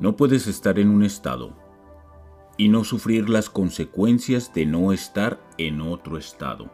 [0.00, 1.54] No puedes estar en un estado
[2.56, 6.70] y no sufrir las consecuencias de no estar en otro estado.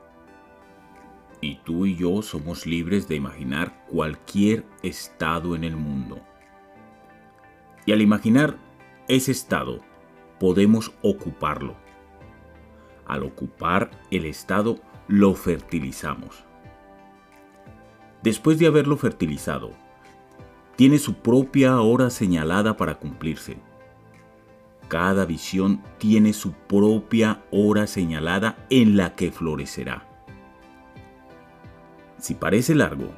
[1.41, 6.21] Y tú y yo somos libres de imaginar cualquier estado en el mundo.
[7.85, 8.59] Y al imaginar
[9.09, 9.81] ese estado,
[10.39, 11.75] podemos ocuparlo.
[13.07, 16.45] Al ocupar el estado, lo fertilizamos.
[18.23, 19.73] Después de haberlo fertilizado,
[20.77, 23.57] tiene su propia hora señalada para cumplirse.
[24.89, 30.07] Cada visión tiene su propia hora señalada en la que florecerá.
[32.19, 33.11] Si parece largo,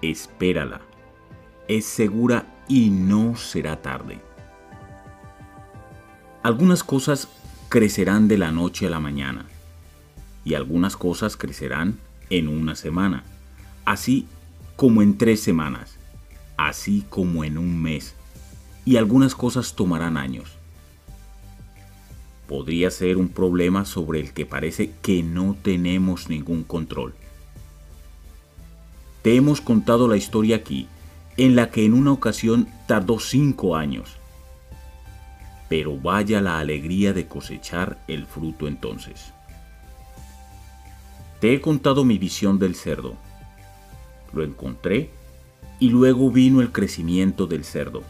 [0.00, 0.80] espérala.
[1.68, 4.20] Es segura y no será tarde.
[6.42, 7.28] Algunas cosas
[7.68, 9.46] crecerán de la noche a la mañana
[10.44, 11.98] y algunas cosas crecerán
[12.30, 13.22] en una semana,
[13.84, 14.26] así
[14.76, 15.98] como en tres semanas
[16.56, 18.14] así como en un mes,
[18.84, 20.50] y algunas cosas tomarán años.
[22.48, 27.14] Podría ser un problema sobre el que parece que no tenemos ningún control.
[29.22, 30.88] Te hemos contado la historia aquí,
[31.36, 34.16] en la que en una ocasión tardó cinco años.
[35.68, 39.32] Pero vaya la alegría de cosechar el fruto entonces.
[41.40, 43.16] Te he contado mi visión del cerdo.
[44.34, 45.10] Lo encontré
[45.82, 48.04] y luego vino el crecimiento del cerdo.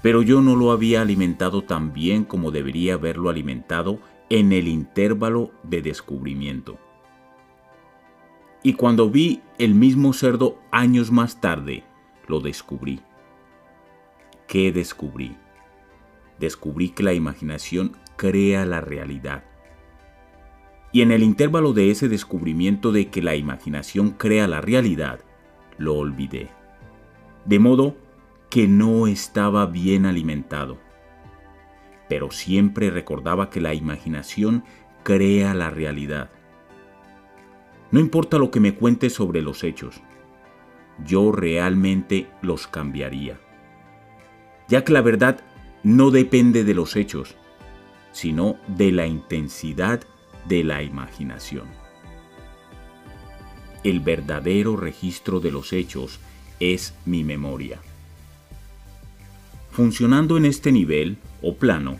[0.00, 3.98] Pero yo no lo había alimentado tan bien como debería haberlo alimentado
[4.30, 6.78] en el intervalo de descubrimiento.
[8.62, 11.82] Y cuando vi el mismo cerdo años más tarde,
[12.28, 13.00] lo descubrí.
[14.46, 15.36] ¿Qué descubrí?
[16.38, 19.42] Descubrí que la imaginación crea la realidad.
[20.92, 25.24] Y en el intervalo de ese descubrimiento de que la imaginación crea la realidad,
[25.78, 26.48] lo olvidé.
[27.44, 27.96] De modo
[28.50, 30.78] que no estaba bien alimentado.
[32.08, 34.64] Pero siempre recordaba que la imaginación
[35.02, 36.30] crea la realidad.
[37.90, 40.02] No importa lo que me cuente sobre los hechos,
[41.04, 43.38] yo realmente los cambiaría.
[44.68, 45.40] Ya que la verdad
[45.82, 47.36] no depende de los hechos,
[48.12, 50.02] sino de la intensidad
[50.46, 51.87] de la imaginación
[53.84, 56.20] el verdadero registro de los hechos
[56.60, 57.80] es mi memoria.
[59.70, 61.98] Funcionando en este nivel o plano,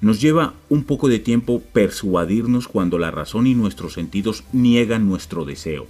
[0.00, 5.44] nos lleva un poco de tiempo persuadirnos cuando la razón y nuestros sentidos niegan nuestro
[5.44, 5.86] deseo.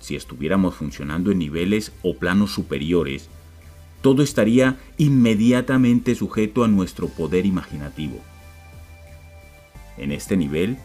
[0.00, 3.28] Si estuviéramos funcionando en niveles o planos superiores,
[4.02, 8.18] todo estaría inmediatamente sujeto a nuestro poder imaginativo.
[9.98, 10.78] En este nivel,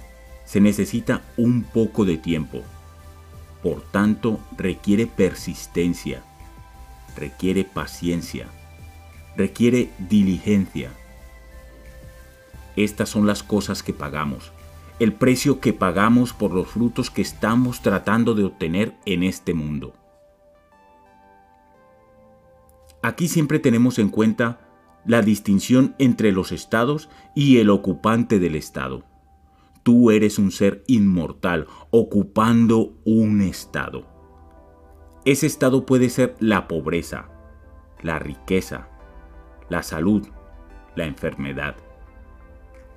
[0.46, 2.62] se necesita un poco de tiempo.
[3.62, 6.24] Por tanto, requiere persistencia,
[7.16, 8.48] requiere paciencia,
[9.36, 10.92] requiere diligencia.
[12.76, 14.52] Estas son las cosas que pagamos,
[15.00, 19.94] el precio que pagamos por los frutos que estamos tratando de obtener en este mundo.
[23.02, 24.60] Aquí siempre tenemos en cuenta
[25.06, 29.04] la distinción entre los estados y el ocupante del estado.
[29.86, 34.08] Tú eres un ser inmortal, ocupando un estado.
[35.26, 37.30] Ese estado puede ser la pobreza,
[38.02, 38.90] la riqueza,
[39.70, 40.28] la salud,
[40.96, 41.76] la enfermedad.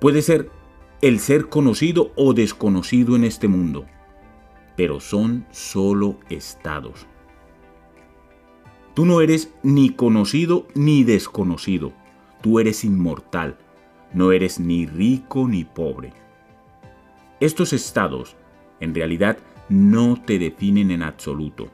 [0.01, 0.49] Puede ser
[1.03, 3.85] el ser conocido o desconocido en este mundo,
[4.75, 7.05] pero son solo estados.
[8.95, 11.93] Tú no eres ni conocido ni desconocido,
[12.41, 13.59] tú eres inmortal,
[14.11, 16.13] no eres ni rico ni pobre.
[17.39, 18.35] Estos estados,
[18.81, 19.37] en realidad,
[19.69, 21.69] no te definen en absoluto.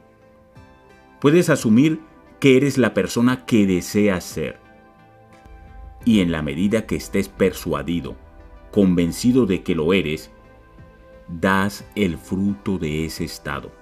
[1.20, 2.00] Puedes asumir
[2.38, 4.60] que eres la persona que deseas ser.
[6.04, 8.14] Y en la medida que estés persuadido,
[8.70, 10.30] convencido de que lo eres,
[11.26, 13.72] das el fruto de ese estado.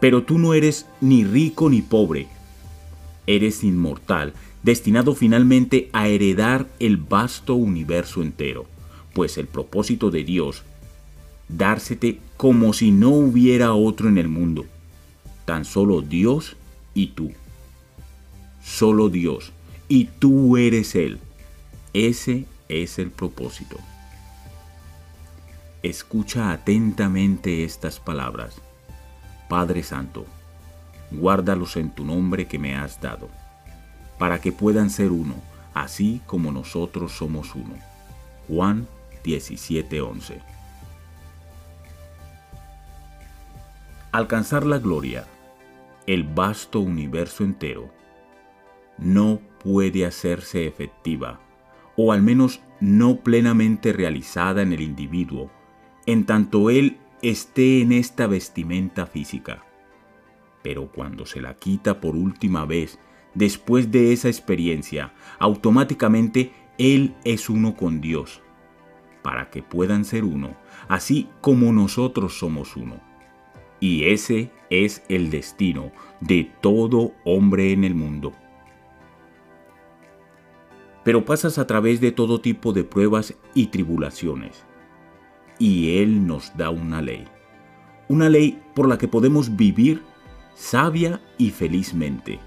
[0.00, 2.26] Pero tú no eres ni rico ni pobre.
[3.26, 8.66] Eres inmortal, destinado finalmente a heredar el vasto universo entero
[9.16, 10.62] pues el propósito de Dios,
[11.48, 14.66] dársete como si no hubiera otro en el mundo,
[15.46, 16.54] tan solo Dios
[16.92, 17.32] y tú.
[18.62, 19.54] Solo Dios
[19.88, 21.18] y tú eres Él.
[21.94, 23.78] Ese es el propósito.
[25.82, 28.60] Escucha atentamente estas palabras.
[29.48, 30.26] Padre Santo,
[31.10, 33.30] guárdalos en tu nombre que me has dado,
[34.18, 35.36] para que puedan ser uno,
[35.72, 37.76] así como nosotros somos uno.
[38.46, 38.86] Juan
[39.26, 40.40] 17:11.
[44.12, 45.26] Alcanzar la gloria,
[46.06, 47.90] el vasto universo entero,
[48.98, 51.40] no puede hacerse efectiva,
[51.96, 55.50] o al menos no plenamente realizada en el individuo,
[56.06, 59.64] en tanto él esté en esta vestimenta física.
[60.62, 62.98] Pero cuando se la quita por última vez,
[63.34, 68.42] después de esa experiencia, automáticamente él es uno con Dios,
[69.26, 70.54] para que puedan ser uno,
[70.86, 73.00] así como nosotros somos uno.
[73.80, 75.90] Y ese es el destino
[76.20, 78.34] de todo hombre en el mundo.
[81.02, 84.64] Pero pasas a través de todo tipo de pruebas y tribulaciones.
[85.58, 87.24] Y Él nos da una ley.
[88.06, 90.04] Una ley por la que podemos vivir
[90.54, 92.38] sabia y felizmente.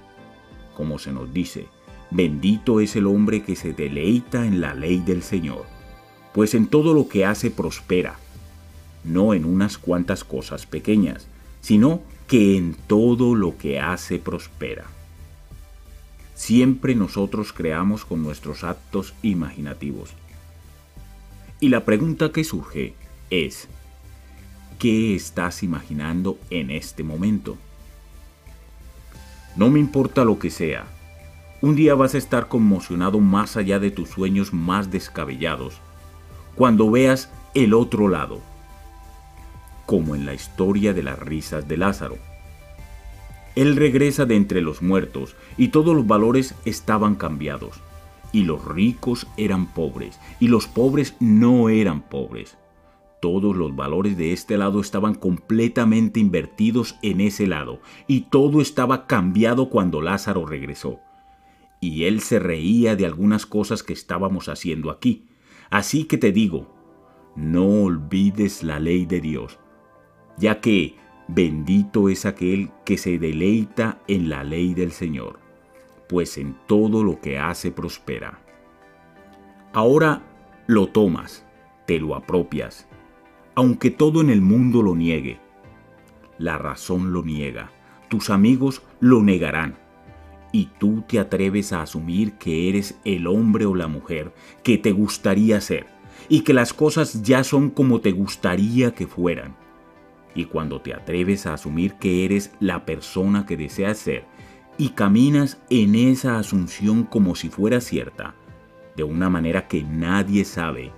[0.77, 1.67] Como se nos dice,
[2.09, 5.65] bendito es el hombre que se deleita en la ley del Señor,
[6.33, 8.17] pues en todo lo que hace prospera
[9.03, 11.27] no en unas cuantas cosas pequeñas,
[11.61, 14.85] sino que en todo lo que hace prospera.
[16.35, 20.11] Siempre nosotros creamos con nuestros actos imaginativos.
[21.59, 22.93] Y la pregunta que surge
[23.29, 23.67] es,
[24.77, 27.57] ¿qué estás imaginando en este momento?
[29.57, 30.85] No me importa lo que sea,
[31.61, 35.81] un día vas a estar conmocionado más allá de tus sueños más descabellados,
[36.59, 38.41] cuando veas el otro lado,
[39.85, 42.17] como en la historia de las risas de Lázaro.
[43.55, 47.79] Él regresa de entre los muertos y todos los valores estaban cambiados.
[48.33, 52.57] Y los ricos eran pobres y los pobres no eran pobres.
[53.21, 59.07] Todos los valores de este lado estaban completamente invertidos en ese lado y todo estaba
[59.07, 60.99] cambiado cuando Lázaro regresó.
[61.79, 65.28] Y él se reía de algunas cosas que estábamos haciendo aquí.
[65.69, 66.67] Así que te digo,
[67.35, 69.59] no olvides la ley de Dios
[70.39, 70.95] ya que
[71.27, 75.39] bendito es aquel que se deleita en la ley del Señor,
[76.07, 78.39] pues en todo lo que hace prospera.
[79.73, 80.23] Ahora
[80.65, 81.45] lo tomas,
[81.85, 82.87] te lo apropias,
[83.53, 85.39] aunque todo en el mundo lo niegue.
[86.37, 87.71] La razón lo niega,
[88.07, 89.77] tus amigos lo negarán,
[90.51, 94.91] y tú te atreves a asumir que eres el hombre o la mujer que te
[94.91, 95.87] gustaría ser,
[96.27, 99.55] y que las cosas ya son como te gustaría que fueran.
[100.35, 104.25] Y cuando te atreves a asumir que eres la persona que deseas ser
[104.77, 108.35] y caminas en esa asunción como si fuera cierta,
[108.95, 110.91] de una manera que nadie sabe,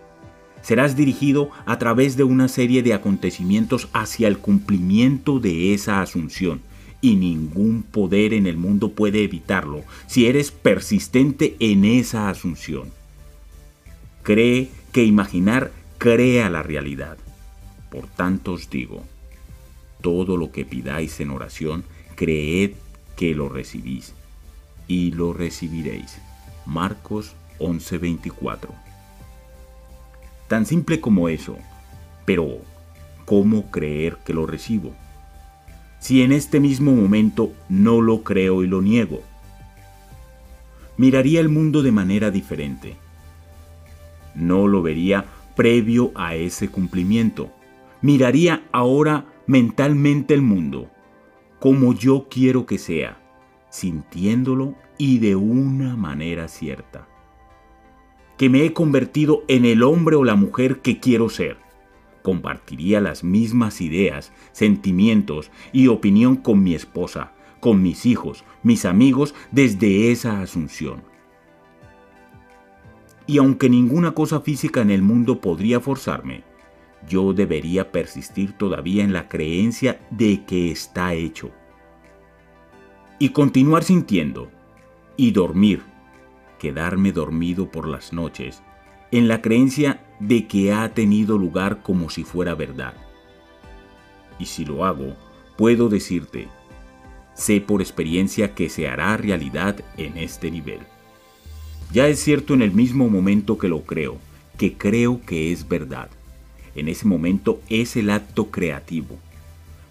[0.61, 6.61] serás dirigido a través de una serie de acontecimientos hacia el cumplimiento de esa asunción
[7.01, 12.91] y ningún poder en el mundo puede evitarlo si eres persistente en esa asunción.
[14.23, 17.17] Cree que imaginar crea la realidad.
[17.89, 19.03] Por tanto os digo,
[20.01, 21.83] todo lo que pidáis en oración,
[22.15, 22.71] creed
[23.15, 24.13] que lo recibís
[24.87, 26.17] y lo recibiréis.
[26.65, 28.69] Marcos 11:24.
[30.47, 31.57] Tan simple como eso,
[32.25, 32.59] pero
[33.25, 34.93] ¿cómo creer que lo recibo?
[36.01, 39.21] Si en este mismo momento no lo creo y lo niego,
[40.97, 42.97] miraría el mundo de manera diferente.
[44.35, 45.23] No lo vería
[45.55, 47.49] previo a ese cumplimiento.
[48.01, 50.89] Miraría ahora mentalmente el mundo
[51.61, 53.21] como yo quiero que sea,
[53.69, 57.07] sintiéndolo y de una manera cierta.
[58.35, 61.57] Que me he convertido en el hombre o la mujer que quiero ser.
[62.21, 69.33] Compartiría las mismas ideas, sentimientos y opinión con mi esposa, con mis hijos, mis amigos
[69.51, 71.03] desde esa asunción.
[73.25, 76.43] Y aunque ninguna cosa física en el mundo podría forzarme,
[77.07, 81.51] yo debería persistir todavía en la creencia de que está hecho.
[83.17, 84.51] Y continuar sintiendo.
[85.17, 85.83] Y dormir.
[86.59, 88.63] Quedarme dormido por las noches
[89.11, 92.93] en la creencia de que ha tenido lugar como si fuera verdad.
[94.39, 95.15] Y si lo hago,
[95.57, 96.47] puedo decirte,
[97.33, 100.79] sé por experiencia que se hará realidad en este nivel.
[101.91, 104.17] Ya es cierto en el mismo momento que lo creo,
[104.57, 106.09] que creo que es verdad
[106.75, 109.17] en ese momento es el acto creativo.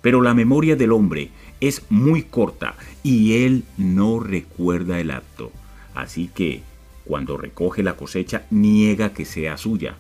[0.03, 5.53] Pero la memoria del hombre es muy corta y él no recuerda el acto.
[5.95, 6.63] Así que,
[7.11, 9.97] cuando recoge la cosecha, niega que sea suya.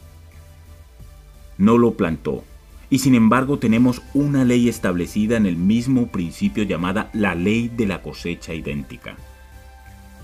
[1.59, 2.45] No lo plantó.
[2.89, 7.89] Y sin embargo tenemos una ley establecida en el mismo principio llamada la ley de
[7.89, 9.17] la cosecha idéntica.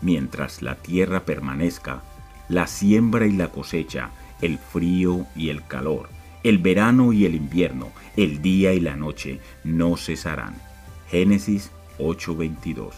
[0.00, 2.04] Mientras la tierra permanezca,
[2.48, 6.08] la siembra y la cosecha, el frío y el calor,
[6.44, 10.54] el verano y el invierno, el día y la noche no cesarán.
[11.10, 12.92] Génesis 8:22.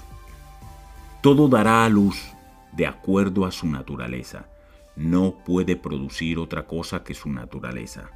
[1.22, 2.34] todo dará a luz
[2.72, 4.48] de acuerdo a su naturaleza.
[4.96, 8.10] No puede producir otra cosa que su naturaleza.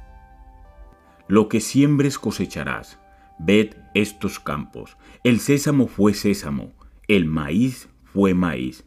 [1.27, 2.99] Lo que siembres cosecharás.
[3.39, 4.97] Ved estos campos.
[5.23, 6.71] El sésamo fue sésamo,
[7.07, 8.85] el maíz fue maíz.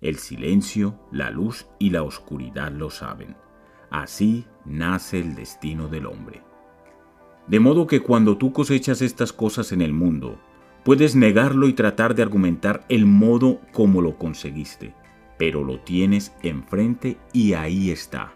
[0.00, 3.36] El silencio, la luz y la oscuridad lo saben.
[3.90, 6.42] Así nace el destino del hombre.
[7.46, 10.38] De modo que cuando tú cosechas estas cosas en el mundo,
[10.84, 14.94] puedes negarlo y tratar de argumentar el modo como lo conseguiste,
[15.38, 18.32] pero lo tienes enfrente y ahí está.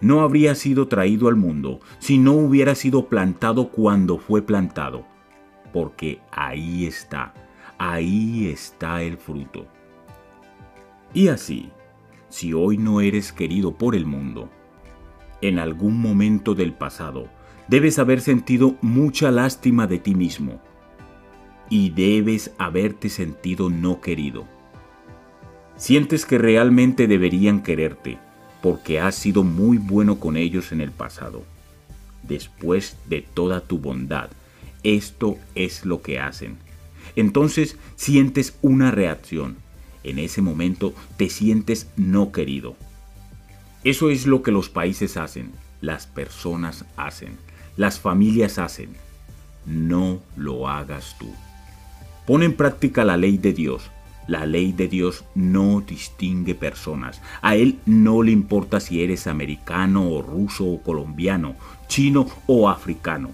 [0.00, 5.04] No habría sido traído al mundo si no hubiera sido plantado cuando fue plantado,
[5.72, 7.34] porque ahí está,
[7.78, 9.66] ahí está el fruto.
[11.12, 11.70] Y así,
[12.28, 14.50] si hoy no eres querido por el mundo,
[15.40, 17.28] en algún momento del pasado
[17.68, 20.60] debes haber sentido mucha lástima de ti mismo
[21.70, 24.57] y debes haberte sentido no querido.
[25.78, 28.18] Sientes que realmente deberían quererte
[28.60, 31.44] porque has sido muy bueno con ellos en el pasado.
[32.22, 34.28] Después de toda tu bondad,
[34.82, 36.58] esto es lo que hacen.
[37.16, 39.56] Entonces sientes una reacción.
[40.04, 42.76] En ese momento te sientes no querido.
[43.84, 47.38] Eso es lo que los países hacen, las personas hacen
[47.78, 48.90] las familias hacen.
[49.64, 51.32] No lo hagas tú.
[52.26, 53.90] Pon en práctica la ley de Dios.
[54.28, 57.20] La ley de Dios no distingue personas.
[57.42, 61.56] A Él no le importa si eres americano o ruso o colombiano,
[61.88, 63.30] chino o africano.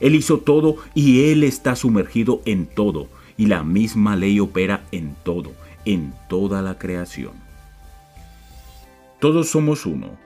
[0.00, 3.06] Él hizo todo y Él está sumergido en todo.
[3.36, 5.52] Y la misma ley opera en todo,
[5.84, 7.32] en toda la creación.
[9.20, 10.18] Todos somos uno.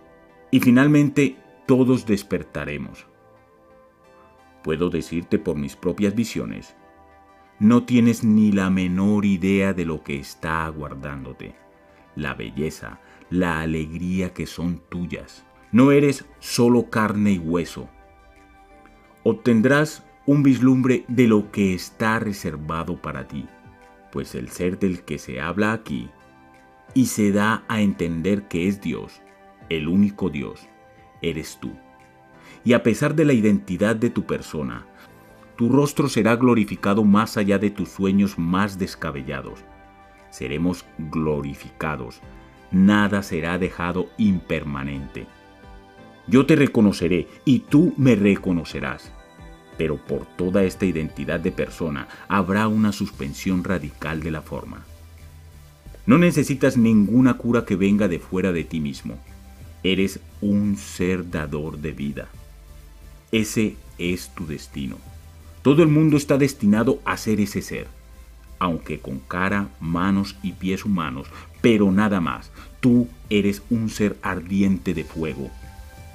[0.50, 1.36] Y finalmente
[1.66, 3.06] todos despertaremos
[4.66, 6.74] puedo decirte por mis propias visiones,
[7.58, 11.54] no tienes ni la menor idea de lo que está aguardándote,
[12.14, 15.44] la belleza, la alegría que son tuyas.
[15.72, 17.88] No eres solo carne y hueso.
[19.24, 23.46] Obtendrás un vislumbre de lo que está reservado para ti,
[24.12, 26.10] pues el ser del que se habla aquí
[26.94, 29.22] y se da a entender que es Dios,
[29.68, 30.68] el único Dios,
[31.22, 31.72] eres tú
[32.66, 34.86] y a pesar de la identidad de tu persona,
[35.56, 39.60] tu rostro será glorificado más allá de tus sueños más descabellados.
[40.30, 42.20] Seremos glorificados,
[42.70, 45.26] nada será dejado impermanente.
[46.26, 49.12] Yo te reconoceré y tú me reconocerás.
[49.78, 54.84] Pero por toda esta identidad de persona habrá una suspensión radical de la forma.
[56.06, 59.18] No necesitas ninguna cura que venga de fuera de ti mismo.
[59.82, 62.28] Eres un ser dador de vida.
[63.32, 64.96] Ese es tu destino.
[65.66, 67.88] Todo el mundo está destinado a ser ese ser,
[68.60, 71.26] aunque con cara, manos y pies humanos,
[71.60, 72.52] pero nada más.
[72.78, 75.50] Tú eres un ser ardiente de fuego.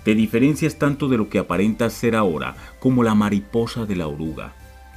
[0.05, 4.53] Te diferencias tanto de lo que aparentas ser ahora como la mariposa de la oruga.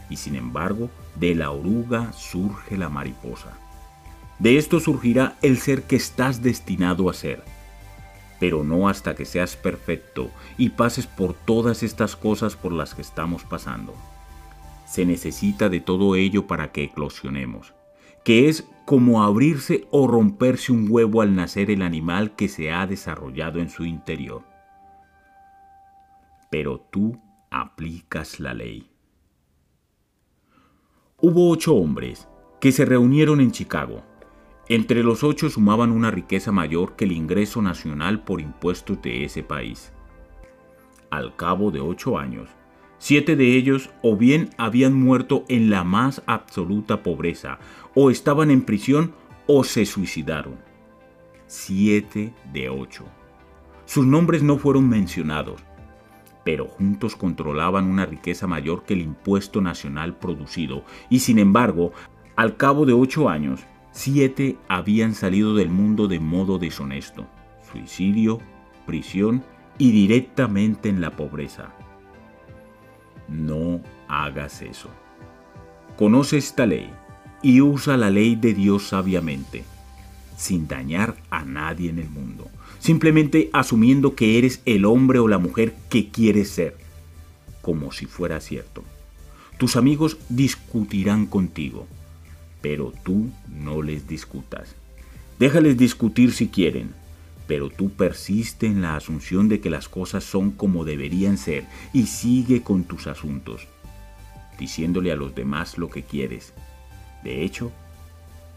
[0.08, 3.58] Y sin embargo, de la oruga surge la mariposa.
[4.38, 7.42] De esto surgirá el ser que estás destinado a ser
[8.40, 13.00] pero no hasta que seas perfecto y pases por todas estas cosas por las que
[13.00, 13.94] estamos pasando.
[14.84, 17.74] Se necesita de todo ello para que eclosionemos,
[18.24, 22.86] que es como abrirse o romperse un huevo al nacer el animal que se ha
[22.86, 24.42] desarrollado en su interior.
[26.50, 27.18] Pero tú
[27.50, 28.90] aplicas la ley.
[31.20, 32.28] Hubo ocho hombres
[32.60, 34.02] que se reunieron en Chicago
[34.68, 39.42] entre los ocho sumaban una riqueza mayor que el ingreso nacional por impuestos de ese
[39.42, 39.92] país.
[41.10, 42.48] Al cabo de ocho años,
[43.04, 47.58] siete de ellos o bien habían muerto en la más absoluta pobreza,
[47.94, 49.12] o estaban en prisión
[49.46, 50.54] o se suicidaron.
[51.46, 53.04] Siete de ocho.
[53.84, 55.60] Sus nombres no fueron mencionados,
[56.46, 61.92] pero juntos controlaban una riqueza mayor que el impuesto nacional producido, y sin embargo,
[62.36, 67.26] al cabo de ocho años, Siete habían salido del mundo de modo deshonesto,
[67.70, 68.38] suicidio,
[68.86, 69.44] prisión
[69.76, 71.83] y directamente en la pobreza.
[73.28, 74.90] No hagas eso.
[75.96, 76.90] Conoce esta ley
[77.42, 79.64] y usa la ley de Dios sabiamente,
[80.36, 85.38] sin dañar a nadie en el mundo, simplemente asumiendo que eres el hombre o la
[85.38, 86.76] mujer que quieres ser,
[87.62, 88.82] como si fuera cierto.
[89.58, 91.86] Tus amigos discutirán contigo
[92.64, 94.74] pero tú no les discutas.
[95.38, 96.94] Déjales discutir si quieren,
[97.46, 102.06] pero tú persiste en la asunción de que las cosas son como deberían ser y
[102.06, 103.68] sigue con tus asuntos,
[104.58, 106.52] diciéndole a los demás lo que quieres.
[107.22, 107.72] De hecho,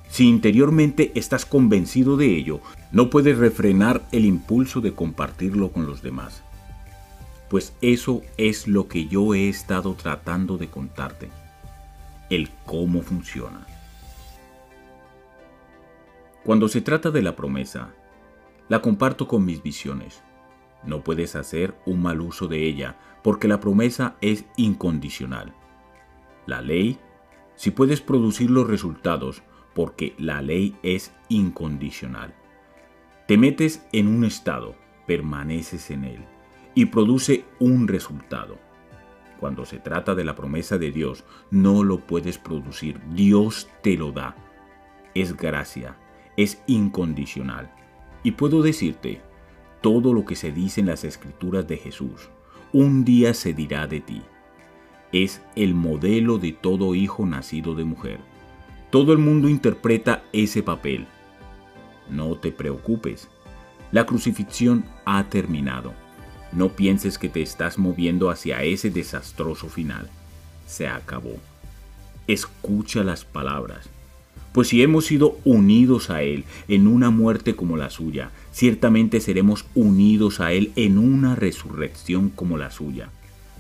[0.09, 6.01] Si interiormente estás convencido de ello, no puedes refrenar el impulso de compartirlo con los
[6.01, 6.43] demás.
[7.49, 11.29] Pues eso es lo que yo he estado tratando de contarte.
[12.29, 13.65] El cómo funciona.
[16.43, 17.89] Cuando se trata de la promesa,
[18.69, 20.23] la comparto con mis visiones.
[20.83, 25.53] No puedes hacer un mal uso de ella porque la promesa es incondicional.
[26.45, 26.99] La ley,
[27.55, 29.43] si puedes producir los resultados
[29.73, 32.33] porque la ley es incondicional.
[33.27, 36.25] Te metes en un estado, permaneces en él
[36.73, 38.57] y produce un resultado.
[39.39, 44.11] Cuando se trata de la promesa de Dios, no lo puedes producir, Dios te lo
[44.11, 44.35] da.
[45.13, 45.97] Es gracia,
[46.37, 47.71] es incondicional.
[48.27, 49.21] Y puedo decirte,
[49.79, 52.27] todo lo que se dice en las escrituras de Jesús,
[52.73, 54.21] un día se dirá de ti.
[55.13, 58.19] Es el modelo de todo hijo nacido de mujer.
[58.89, 61.07] Todo el mundo interpreta ese papel.
[62.09, 63.29] No te preocupes.
[63.93, 65.93] La crucifixión ha terminado.
[66.51, 70.09] No pienses que te estás moviendo hacia ese desastroso final.
[70.65, 71.37] Se acabó.
[72.27, 73.89] Escucha las palabras.
[74.57, 79.67] Pues si hemos sido unidos a Él en una muerte como la suya, ciertamente seremos
[79.75, 83.11] unidos a Él en una resurrección como la suya.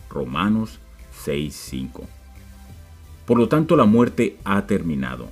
[0.09, 0.79] Romanos
[1.23, 2.07] 6:5.
[3.27, 5.29] Por lo tanto, la muerte ha terminado.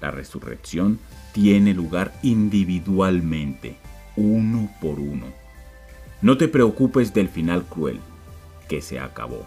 [0.00, 0.98] La resurrección
[1.34, 3.76] tiene lugar individualmente,
[4.16, 5.26] uno por uno.
[6.22, 8.00] No te preocupes del final cruel,
[8.66, 9.46] que se acabó.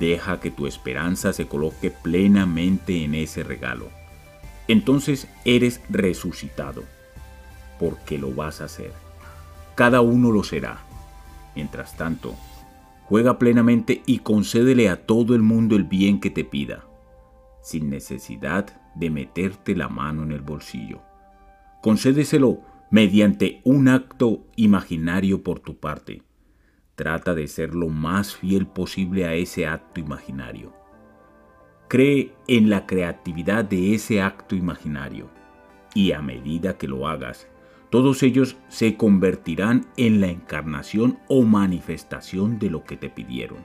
[0.00, 3.90] Deja que tu esperanza se coloque plenamente en ese regalo
[4.68, 6.84] entonces eres resucitado,
[7.78, 8.92] porque lo vas a hacer.
[9.74, 10.78] Cada uno lo será.
[11.54, 12.34] Mientras tanto,
[13.04, 16.84] juega plenamente y concédele a todo el mundo el bien que te pida,
[17.62, 21.02] sin necesidad de meterte la mano en el bolsillo.
[21.82, 26.22] Concédeselo mediante un acto imaginario por tu parte.
[26.94, 30.72] Trata de ser lo más fiel posible a ese acto imaginario.
[31.88, 35.28] Cree en la creatividad de ese acto imaginario
[35.94, 37.46] y a medida que lo hagas,
[37.90, 43.58] todos ellos se convertirán en la encarnación o manifestación de lo que te pidieron.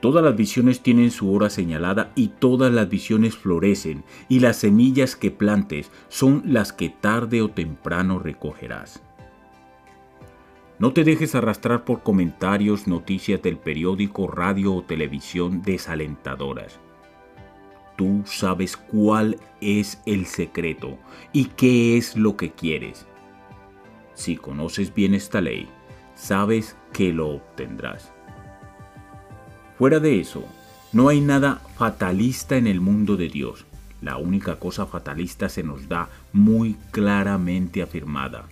[0.00, 5.16] Todas las visiones tienen su hora señalada y todas las visiones florecen y las semillas
[5.16, 9.02] que plantes son las que tarde o temprano recogerás.
[10.78, 16.78] No te dejes arrastrar por comentarios, noticias del periódico, radio o televisión desalentadoras.
[17.96, 20.96] Tú sabes cuál es el secreto
[21.32, 23.06] y qué es lo que quieres.
[24.14, 25.68] Si conoces bien esta ley,
[26.14, 28.12] sabes que lo obtendrás.
[29.78, 30.44] Fuera de eso,
[30.92, 33.66] no hay nada fatalista en el mundo de Dios.
[34.00, 38.46] La única cosa fatalista se nos da muy claramente afirmada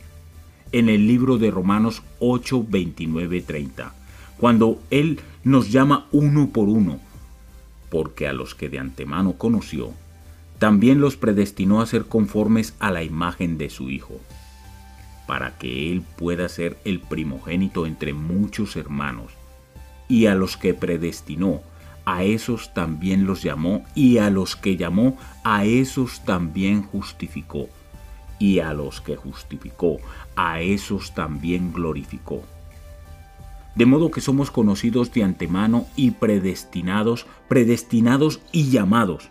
[0.72, 3.94] en el libro de Romanos 8, 29, 30,
[4.38, 6.98] cuando Él nos llama uno por uno,
[7.90, 9.92] porque a los que de antemano conoció,
[10.58, 14.20] también los predestinó a ser conformes a la imagen de su Hijo,
[15.26, 19.32] para que Él pueda ser el primogénito entre muchos hermanos,
[20.08, 21.62] y a los que predestinó,
[22.04, 27.68] a esos también los llamó, y a los que llamó, a esos también justificó
[28.38, 29.98] y a los que justificó,
[30.34, 32.42] a esos también glorificó.
[33.74, 39.30] De modo que somos conocidos de antemano y predestinados, predestinados y llamados,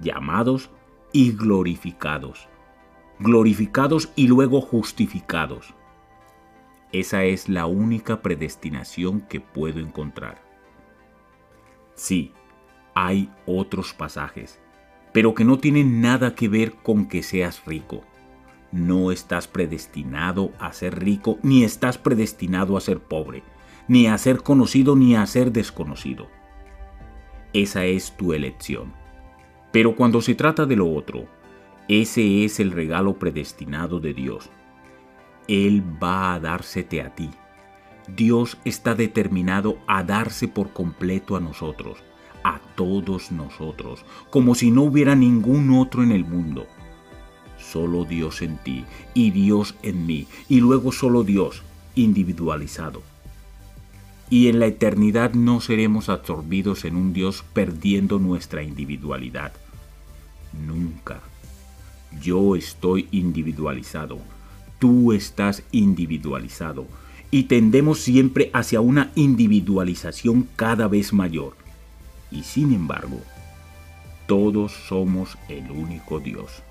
[0.00, 0.70] llamados
[1.12, 2.48] y glorificados,
[3.18, 5.74] glorificados y luego justificados.
[6.90, 10.42] Esa es la única predestinación que puedo encontrar.
[11.94, 12.32] Sí,
[12.94, 14.60] hay otros pasajes,
[15.12, 18.02] pero que no tienen nada que ver con que seas rico
[18.72, 23.42] no estás predestinado a ser rico, ni estás predestinado a ser pobre,
[23.86, 26.28] ni a ser conocido, ni a ser desconocido.
[27.52, 28.94] Esa es tu elección.
[29.70, 31.26] Pero cuando se trata de lo otro,
[31.88, 34.50] ese es el regalo predestinado de Dios.
[35.48, 37.30] Él va a dársete a ti.
[38.08, 42.02] Dios está determinado a darse por completo a nosotros,
[42.42, 46.66] a todos nosotros, como si no hubiera ningún otro en el mundo
[47.62, 51.62] solo Dios en ti y Dios en mí y luego solo Dios
[51.94, 53.02] individualizado.
[54.30, 59.52] Y en la eternidad no seremos absorbidos en un Dios perdiendo nuestra individualidad.
[60.66, 61.20] Nunca.
[62.20, 64.18] Yo estoy individualizado.
[64.78, 66.86] Tú estás individualizado.
[67.30, 71.54] Y tendemos siempre hacia una individualización cada vez mayor.
[72.30, 73.20] Y sin embargo,
[74.26, 76.62] todo todos somos el único Dios.